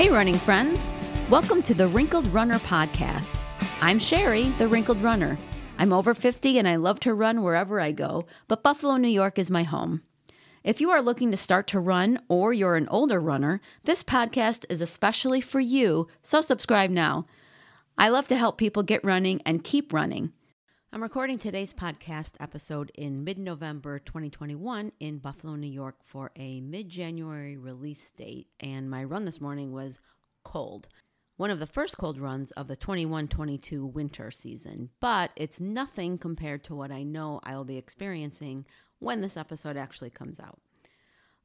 [0.00, 0.88] Hey, running friends.
[1.28, 3.36] Welcome to the Wrinkled Runner podcast.
[3.82, 5.36] I'm Sherry, the Wrinkled Runner.
[5.76, 9.38] I'm over 50 and I love to run wherever I go, but Buffalo, New York
[9.38, 10.00] is my home.
[10.64, 14.64] If you are looking to start to run or you're an older runner, this podcast
[14.70, 17.26] is especially for you, so subscribe now.
[17.98, 20.32] I love to help people get running and keep running.
[20.92, 26.60] I'm recording today's podcast episode in mid November 2021 in Buffalo, New York for a
[26.62, 30.00] mid January release date, and my run this morning was
[30.42, 30.88] cold.
[31.36, 36.18] One of the first cold runs of the 21 22 winter season, but it's nothing
[36.18, 38.66] compared to what I know I'll be experiencing
[38.98, 40.58] when this episode actually comes out.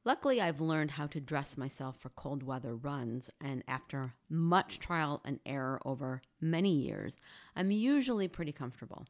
[0.04, 5.22] Luckily, I've learned how to dress myself for cold weather runs, and after much trial
[5.24, 7.20] and error over many years,
[7.54, 9.06] I'm usually pretty comfortable.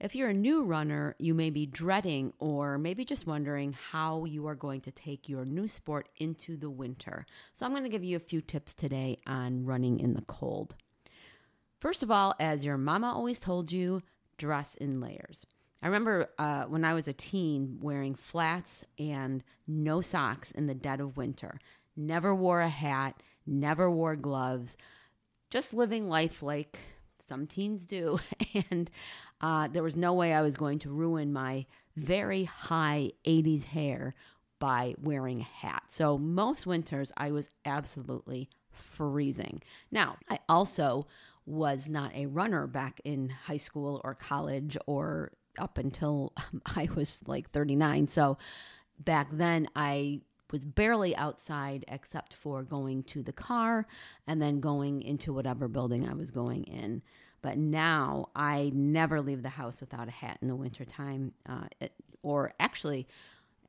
[0.00, 4.46] If you're a new runner, you may be dreading or maybe just wondering how you
[4.46, 7.26] are going to take your new sport into the winter.
[7.54, 10.76] So, I'm going to give you a few tips today on running in the cold.
[11.80, 14.02] First of all, as your mama always told you,
[14.36, 15.46] dress in layers.
[15.82, 20.74] I remember uh, when I was a teen wearing flats and no socks in the
[20.74, 21.60] dead of winter.
[21.96, 24.76] Never wore a hat, never wore gloves,
[25.50, 26.80] just living life like
[27.28, 28.18] some teens do.
[28.70, 28.90] And
[29.40, 34.14] uh, there was no way I was going to ruin my very high 80s hair
[34.58, 35.84] by wearing a hat.
[35.88, 39.62] So most winters I was absolutely freezing.
[39.92, 41.06] Now, I also
[41.46, 46.32] was not a runner back in high school or college or up until
[46.66, 48.08] I was like 39.
[48.08, 48.38] So
[48.98, 50.20] back then, I
[50.52, 53.86] was barely outside except for going to the car
[54.26, 57.02] and then going into whatever building I was going in.
[57.42, 61.32] But now I never leave the house without a hat in the wintertime.
[61.48, 61.66] Uh,
[62.22, 63.06] or actually,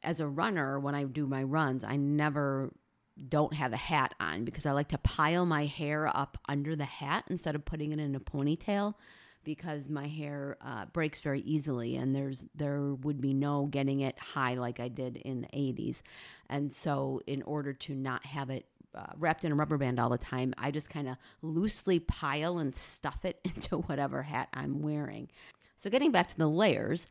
[0.01, 2.71] as a runner, when I do my runs, I never
[3.27, 6.85] don't have a hat on because I like to pile my hair up under the
[6.85, 8.95] hat instead of putting it in a ponytail
[9.43, 14.17] because my hair uh, breaks very easily and there's there would be no getting it
[14.19, 16.01] high like I did in the 80s.
[16.49, 18.65] And so in order to not have it
[18.95, 22.57] uh, wrapped in a rubber band all the time, I just kind of loosely pile
[22.57, 25.29] and stuff it into whatever hat I'm wearing.
[25.77, 27.07] So getting back to the layers,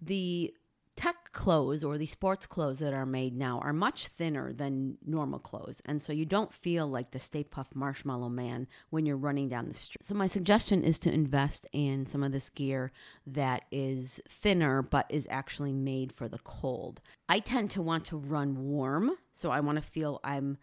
[0.00, 0.54] the
[0.96, 5.38] tech clothes or the sports clothes that are made now are much thinner than normal
[5.38, 5.82] clothes.
[5.84, 9.68] And so you don't feel like the Stay Puft Marshmallow Man when you're running down
[9.68, 10.04] the street.
[10.04, 12.92] So my suggestion is to invest in some of this gear
[13.26, 17.00] that is thinner but is actually made for the cold.
[17.28, 20.58] I tend to want to run warm, so I want to feel I'm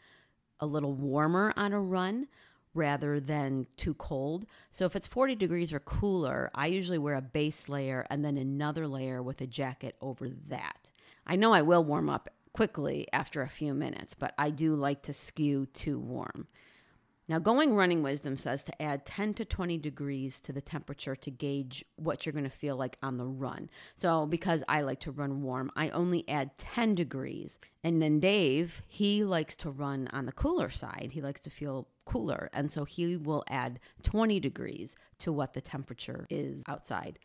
[0.60, 2.28] a little warmer on a run
[2.74, 4.46] rather than too cold.
[4.72, 8.38] So if it's 40 degrees or cooler, I usually wear a base layer and then
[8.38, 10.92] another layer with a jacket over that.
[11.26, 15.04] I know I will warm up quickly after a few minutes, but I do like
[15.04, 16.48] to skew too warm.
[17.28, 21.32] Now, Going Running Wisdom says to add 10 to 20 degrees to the temperature to
[21.32, 23.70] gauge what you're going to feel like on the run.
[23.96, 27.60] So, because I like to run warm, I only add 10 degrees.
[27.84, 31.12] And then Dave, he likes to run on the cooler side.
[31.14, 32.50] He likes to feel cooler.
[32.54, 37.20] And so he will add 20 degrees to what the temperature is outside.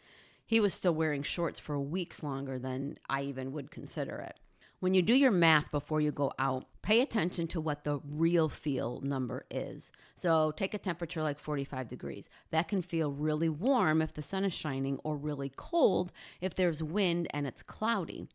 [0.46, 4.38] He was still wearing shorts for weeks longer than I even would consider it.
[4.78, 8.50] When you do your math before you go out, pay attention to what the real
[8.50, 9.90] feel number is.
[10.16, 12.28] So take a temperature like 45 degrees.
[12.50, 16.82] That can feel really warm if the sun is shining, or really cold if there's
[16.82, 18.28] wind and it's cloudy.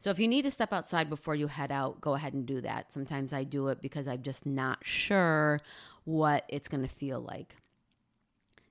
[0.00, 2.60] So if you need to step outside before you head out, go ahead and do
[2.60, 2.92] that.
[2.92, 5.60] Sometimes I do it because I'm just not sure
[6.04, 7.56] what it's going to feel like.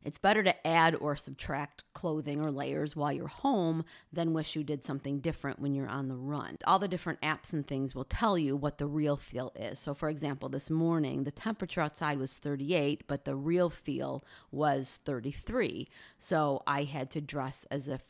[0.04, 4.64] It's better to add or subtract clothing or layers while you're home than wish you
[4.64, 6.58] did something different when you're on the run.
[6.66, 9.80] All the different apps and things will tell you what the real feel is.
[9.80, 15.00] So, for example, this morning, the temperature outside was 38, but the real feel was
[15.06, 15.88] 33.
[16.18, 18.02] So, I had to dress as if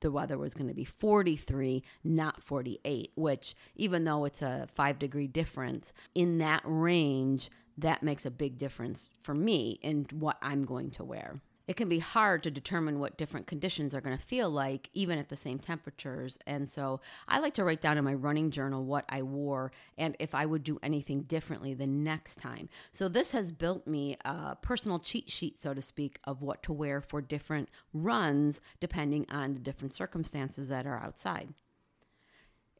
[0.00, 4.98] the weather was going to be 43, not 48, which, even though it's a five
[4.98, 10.64] degree difference, in that range, that makes a big difference for me in what I'm
[10.64, 11.40] going to wear.
[11.68, 15.20] It can be hard to determine what different conditions are going to feel like, even
[15.20, 16.36] at the same temperatures.
[16.44, 20.16] And so I like to write down in my running journal what I wore and
[20.18, 22.68] if I would do anything differently the next time.
[22.90, 26.72] So this has built me a personal cheat sheet, so to speak, of what to
[26.72, 31.54] wear for different runs depending on the different circumstances that are outside.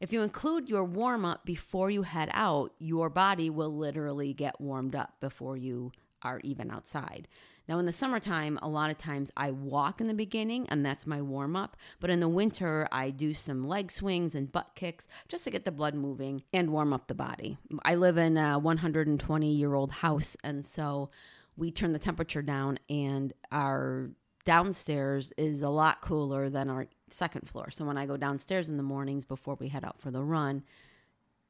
[0.00, 4.58] If you include your warm up before you head out, your body will literally get
[4.58, 5.92] warmed up before you
[6.22, 7.28] are even outside.
[7.68, 11.06] Now, in the summertime, a lot of times I walk in the beginning and that's
[11.06, 11.76] my warm up.
[12.00, 15.66] But in the winter, I do some leg swings and butt kicks just to get
[15.66, 17.58] the blood moving and warm up the body.
[17.84, 21.10] I live in a 120 year old house, and so
[21.56, 24.10] we turn the temperature down, and our
[24.44, 27.70] downstairs is a lot cooler than our second floor.
[27.70, 30.62] So when I go downstairs in the mornings before we head out for the run,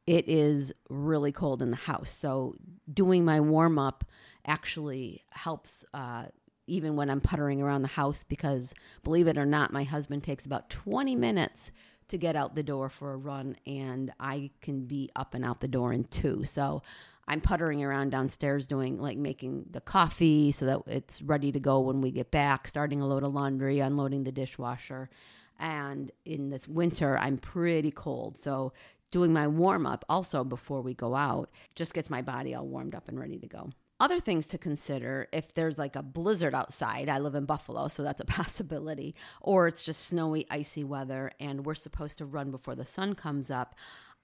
[0.07, 2.11] it is really cold in the house.
[2.11, 2.57] So
[2.93, 4.05] doing my warm up
[4.47, 6.27] actually helps uh,
[6.67, 10.47] even when I'm puttering around the house because believe it or not, my husband takes
[10.47, 11.73] about 20 minutes
[12.09, 15.61] to get out the door for a run and I can be up and out
[15.61, 16.45] the door in two.
[16.45, 16.83] So
[17.31, 21.79] I'm puttering around downstairs doing like making the coffee so that it's ready to go
[21.79, 25.09] when we get back, starting a load of laundry, unloading the dishwasher.
[25.56, 28.37] And in this winter, I'm pretty cold.
[28.37, 28.73] So
[29.12, 32.97] doing my warm up also before we go out just gets my body all warmed
[32.97, 33.71] up and ready to go.
[34.00, 38.03] Other things to consider if there's like a blizzard outside, I live in Buffalo, so
[38.03, 42.75] that's a possibility, or it's just snowy, icy weather and we're supposed to run before
[42.75, 43.76] the sun comes up.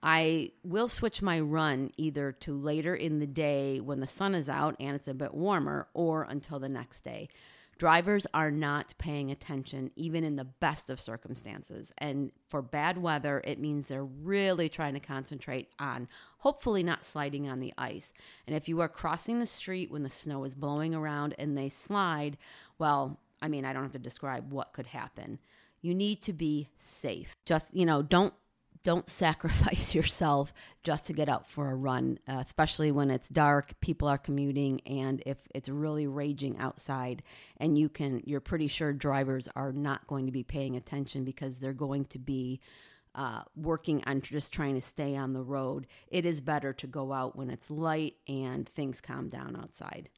[0.03, 4.49] I will switch my run either to later in the day when the sun is
[4.49, 7.29] out and it's a bit warmer or until the next day.
[7.79, 11.93] Drivers are not paying attention, even in the best of circumstances.
[11.99, 16.09] And for bad weather, it means they're really trying to concentrate on
[16.39, 18.15] hopefully not sliding on the ice.
[18.47, 21.69] And if you are crossing the street when the snow is blowing around and they
[21.69, 22.39] slide,
[22.79, 25.39] well, I mean, I don't have to describe what could happen.
[25.83, 27.35] You need to be safe.
[27.45, 28.33] Just, you know, don't
[28.87, 30.55] don't sacrifice yourself
[30.85, 34.81] just to get out for a run, uh, especially when it's dark, people are commuting,
[34.87, 37.25] and if it's really raging outside,
[37.56, 41.59] and you can, you're pretty sure drivers are not going to be paying attention because
[41.59, 42.61] they're going to be
[43.17, 45.88] uh, working on just trying to stay on the road.
[46.06, 50.11] It is better to go out when it's light and things calm down outside.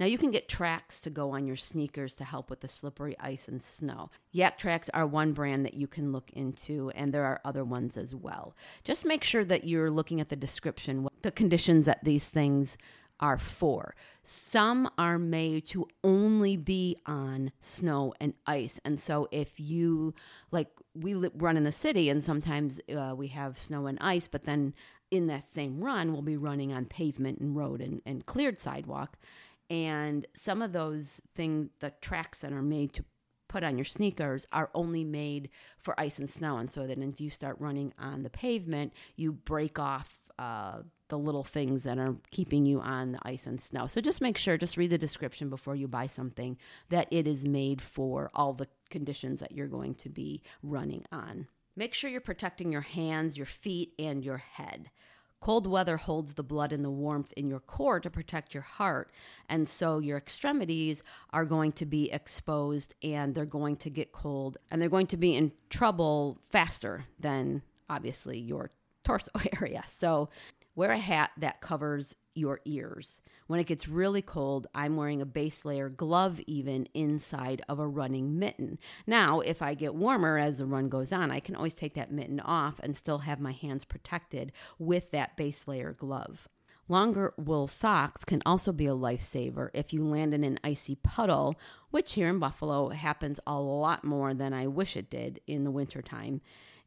[0.00, 3.14] Now you can get tracks to go on your sneakers to help with the slippery
[3.20, 4.10] ice and snow.
[4.34, 8.14] Yaktrax are one brand that you can look into, and there are other ones as
[8.14, 8.56] well.
[8.82, 12.78] Just make sure that you're looking at the description, the conditions that these things
[13.20, 13.94] are for.
[14.22, 18.80] Some are made to only be on snow and ice.
[18.86, 20.14] And so if you,
[20.50, 24.44] like, we run in the city and sometimes uh, we have snow and ice, but
[24.44, 24.72] then
[25.10, 29.18] in that same run, we'll be running on pavement and road and, and cleared sidewalk.
[29.70, 33.04] And some of those things, the tracks that are made to
[33.48, 36.58] put on your sneakers are only made for ice and snow.
[36.58, 41.18] And so that if you start running on the pavement, you break off uh, the
[41.18, 43.86] little things that are keeping you on the ice and snow.
[43.86, 46.56] So just make sure, just read the description before you buy something,
[46.88, 51.46] that it is made for all the conditions that you're going to be running on.
[51.76, 54.90] Make sure you're protecting your hands, your feet, and your head.
[55.40, 59.10] Cold weather holds the blood and the warmth in your core to protect your heart.
[59.48, 64.58] And so your extremities are going to be exposed and they're going to get cold
[64.70, 68.70] and they're going to be in trouble faster than obviously your
[69.04, 69.82] torso area.
[69.88, 70.28] So
[70.74, 73.22] wear a hat that covers your ears.
[73.46, 77.86] When it gets really cold, I'm wearing a base layer glove even inside of a
[77.86, 78.78] running mitten.
[79.06, 82.12] Now, if I get warmer as the run goes on, I can always take that
[82.12, 86.48] mitten off and still have my hands protected with that base layer glove.
[86.88, 91.54] Longer wool socks can also be a lifesaver if you land in an icy puddle,
[91.92, 95.70] which here in Buffalo happens a lot more than I wish it did in the
[95.70, 96.40] wintertime.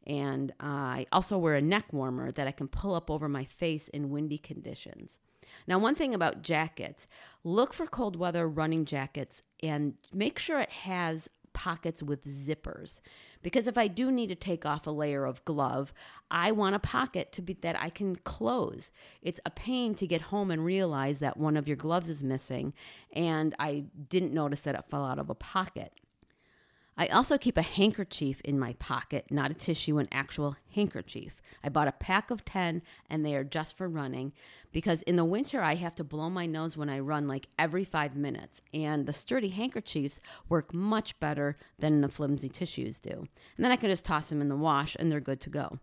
[0.06, 3.88] And I also wear a neck warmer that I can pull up over my face
[3.88, 5.18] in windy conditions.
[5.66, 7.08] Now, one thing about jackets
[7.42, 13.00] look for cold weather running jackets and make sure it has pockets with zippers
[13.44, 15.94] because if I do need to take off a layer of glove,
[16.30, 18.90] I want a pocket to be that I can close.
[19.22, 22.74] It's a pain to get home and realize that one of your gloves is missing
[23.12, 25.92] and I didn't notice that it fell out of a pocket.
[26.96, 31.40] I also keep a handkerchief in my pocket, not a tissue, an actual handkerchief.
[31.62, 34.32] I bought a pack of 10 and they are just for running
[34.70, 37.84] because in the winter I have to blow my nose when I run like every
[37.84, 38.62] five minutes.
[38.72, 43.26] And the sturdy handkerchiefs work much better than the flimsy tissues do.
[43.56, 45.80] And then I can just toss them in the wash and they're good to go.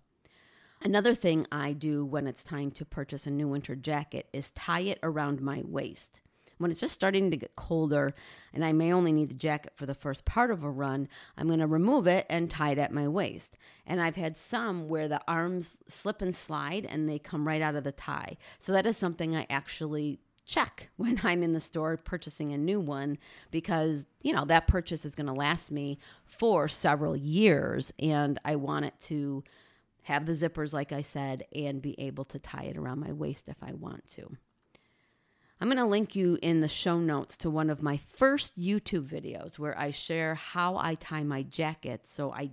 [0.82, 4.80] Another thing I do when it's time to purchase a new winter jacket is tie
[4.80, 6.22] it around my waist.
[6.62, 8.14] When it's just starting to get colder
[8.54, 11.48] and I may only need the jacket for the first part of a run, I'm
[11.48, 13.58] going to remove it and tie it at my waist.
[13.86, 17.76] And I've had some where the arms slip and slide and they come right out
[17.76, 18.38] of the tie.
[18.60, 22.80] So that is something I actually check when I'm in the store purchasing a new
[22.80, 23.18] one
[23.50, 28.56] because, you know, that purchase is going to last me for several years and I
[28.56, 29.44] want it to
[30.04, 33.48] have the zippers, like I said, and be able to tie it around my waist
[33.48, 34.36] if I want to.
[35.62, 39.08] I'm going to link you in the show notes to one of my first YouTube
[39.08, 42.50] videos where I share how I tie my jackets so I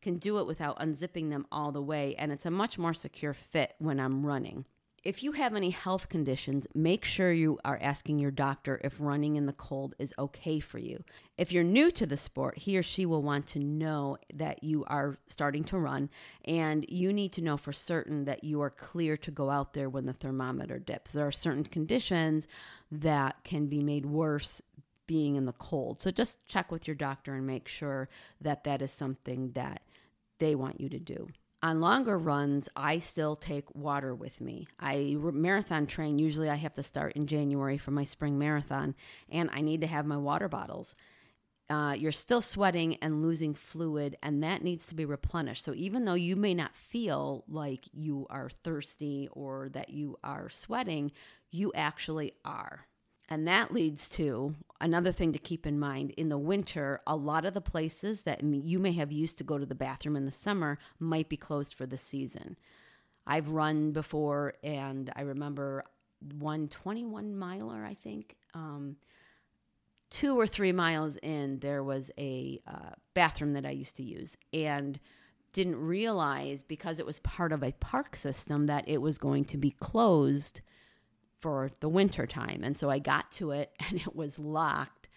[0.00, 3.32] can do it without unzipping them all the way, and it's a much more secure
[3.32, 4.64] fit when I'm running.
[5.04, 9.34] If you have any health conditions, make sure you are asking your doctor if running
[9.34, 11.02] in the cold is okay for you.
[11.36, 14.84] If you're new to the sport, he or she will want to know that you
[14.86, 16.08] are starting to run,
[16.44, 19.90] and you need to know for certain that you are clear to go out there
[19.90, 21.10] when the thermometer dips.
[21.10, 22.46] There are certain conditions
[22.92, 24.62] that can be made worse
[25.08, 26.00] being in the cold.
[26.00, 28.08] So just check with your doctor and make sure
[28.40, 29.82] that that is something that
[30.38, 31.28] they want you to do.
[31.64, 34.66] On longer runs, I still take water with me.
[34.80, 38.96] I marathon train, usually I have to start in January for my spring marathon,
[39.30, 40.96] and I need to have my water bottles.
[41.70, 45.64] Uh, you're still sweating and losing fluid, and that needs to be replenished.
[45.64, 50.48] So, even though you may not feel like you are thirsty or that you are
[50.48, 51.12] sweating,
[51.52, 52.88] you actually are.
[53.28, 56.10] And that leads to another thing to keep in mind.
[56.12, 59.58] In the winter, a lot of the places that you may have used to go
[59.58, 62.56] to the bathroom in the summer might be closed for the season.
[63.26, 65.84] I've run before, and I remember
[66.38, 68.36] one 21 miler, I think.
[68.54, 68.96] Um,
[70.10, 74.36] two or three miles in, there was a uh, bathroom that I used to use.
[74.52, 75.00] And
[75.52, 79.56] didn't realize because it was part of a park system that it was going to
[79.56, 80.60] be closed
[81.42, 82.62] for the winter time.
[82.62, 85.08] And so I got to it and it was locked.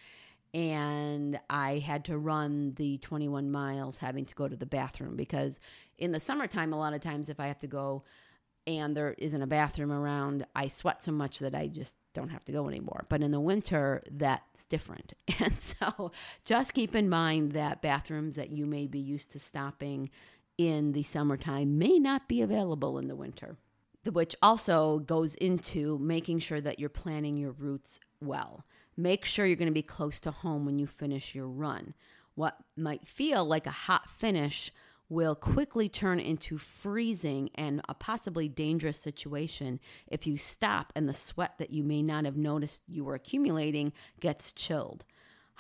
[0.54, 5.60] And I had to run the 21 miles having to go to the bathroom because
[5.98, 8.04] in the summertime, a lot of times if I have to go
[8.66, 12.46] and there isn't a bathroom around, I sweat so much that I just don't have
[12.46, 13.06] to go anymore.
[13.10, 15.14] But in the winter, that's different.
[15.40, 16.12] And so
[16.46, 20.10] just keep in mind that bathrooms that you may be used to stopping
[20.58, 23.58] in the summertime may not be available in the winter
[24.12, 28.66] which also goes into making sure that you're planning your routes well.
[28.98, 31.94] Make sure you're going to be close to home when you finish your run.
[32.36, 34.72] What might feel like a hot finish
[35.08, 41.14] will quickly turn into freezing and a possibly dangerous situation if you stop and the
[41.14, 45.06] sweat that you may not have noticed you were accumulating gets chilled.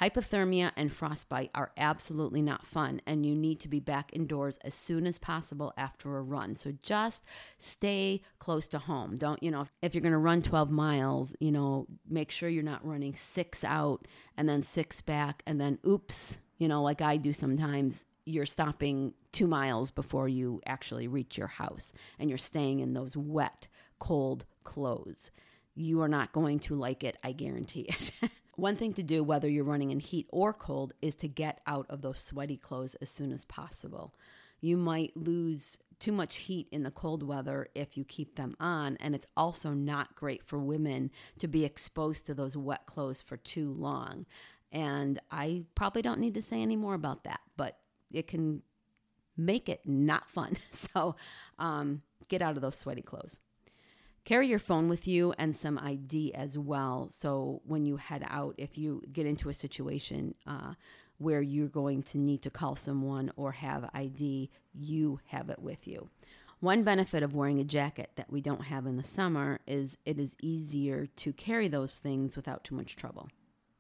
[0.01, 4.75] Hypothermia and frostbite are absolutely not fun, and you need to be back indoors as
[4.75, 6.55] soon as possible after a run.
[6.55, 7.23] So just
[7.57, 9.15] stay close to home.
[9.15, 12.49] Don't, you know, if, if you're going to run 12 miles, you know, make sure
[12.49, 17.01] you're not running six out and then six back, and then oops, you know, like
[17.01, 22.37] I do sometimes, you're stopping two miles before you actually reach your house, and you're
[22.37, 25.31] staying in those wet, cold clothes.
[25.73, 28.11] You are not going to like it, I guarantee it.
[28.55, 31.85] One thing to do, whether you're running in heat or cold, is to get out
[31.89, 34.13] of those sweaty clothes as soon as possible.
[34.61, 38.97] You might lose too much heat in the cold weather if you keep them on,
[38.99, 43.37] and it's also not great for women to be exposed to those wet clothes for
[43.37, 44.25] too long.
[44.71, 47.77] And I probably don't need to say any more about that, but
[48.11, 48.61] it can
[49.37, 50.57] make it not fun.
[50.93, 51.15] So
[51.59, 53.39] um, get out of those sweaty clothes.
[54.25, 57.09] Carry your phone with you and some ID as well.
[57.11, 60.73] So when you head out, if you get into a situation uh,
[61.19, 65.87] where you're going to need to call someone or have ID, you have it with
[65.87, 66.09] you.
[66.59, 70.19] One benefit of wearing a jacket that we don't have in the summer is it
[70.19, 73.29] is easier to carry those things without too much trouble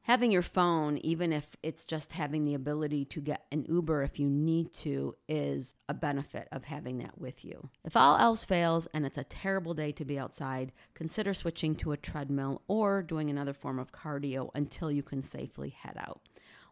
[0.05, 4.19] having your phone, even if it's just having the ability to get an Uber if
[4.19, 7.69] you need to, is a benefit of having that with you.
[7.83, 11.91] If all else fails and it's a terrible day to be outside, consider switching to
[11.91, 16.21] a treadmill or doing another form of cardio until you can safely head out.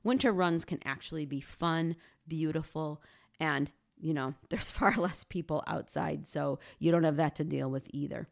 [0.04, 1.96] Winter runs can actually be fun,
[2.28, 3.02] beautiful,
[3.40, 7.72] and you know, there's far less people outside, so you don't have that to deal
[7.72, 8.28] with either.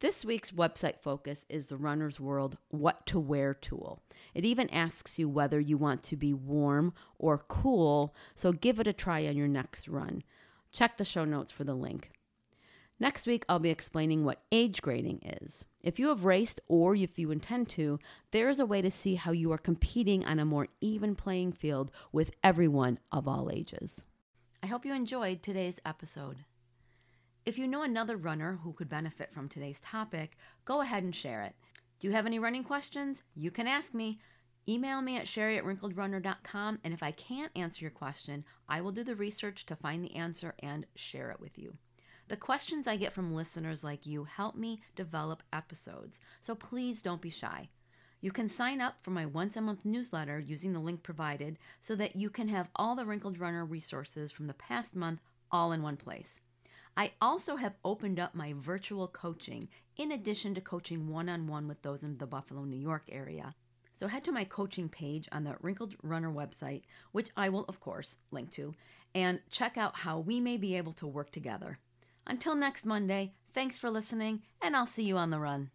[0.00, 4.02] This week's website focus is the Runner's World What to Wear tool.
[4.34, 8.86] It even asks you whether you want to be warm or cool, so give it
[8.86, 10.22] a try on your next run.
[10.70, 12.10] Check the show notes for the link.
[13.00, 15.64] Next week, I'll be explaining what age grading is.
[15.80, 17.98] If you have raced or if you intend to,
[18.32, 21.52] there is a way to see how you are competing on a more even playing
[21.52, 24.04] field with everyone of all ages.
[24.62, 26.44] I hope you enjoyed today's episode.
[27.46, 31.44] If you know another runner who could benefit from today's topic, go ahead and share
[31.44, 31.54] it.
[32.00, 33.22] Do you have any running questions?
[33.36, 34.18] You can ask me.
[34.68, 38.90] Email me at sherry at wrinkledrunner.com, and if I can't answer your question, I will
[38.90, 41.76] do the research to find the answer and share it with you.
[42.26, 47.22] The questions I get from listeners like you help me develop episodes, so please don't
[47.22, 47.68] be shy.
[48.20, 51.94] You can sign up for my once a month newsletter using the link provided so
[51.94, 55.20] that you can have all the Wrinkled Runner resources from the past month
[55.52, 56.40] all in one place.
[56.96, 61.68] I also have opened up my virtual coaching in addition to coaching one on one
[61.68, 63.54] with those in the Buffalo, New York area.
[63.92, 67.80] So head to my coaching page on the Wrinkled Runner website, which I will, of
[67.80, 68.74] course, link to,
[69.14, 71.78] and check out how we may be able to work together.
[72.26, 75.70] Until next Monday, thanks for listening, and I'll see you on the run.